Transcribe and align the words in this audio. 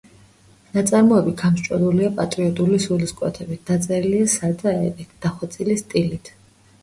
ნაწარმოები 0.75 1.33
გამსჭვალულია 1.41 2.09
პატრიოტული 2.21 2.79
სულისკვეთებით, 2.87 3.61
დაწერილია 3.69 4.31
სადა 4.37 4.75
ენით, 4.87 5.13
დახვეწილი 5.27 5.77
სტილით. 5.85 6.33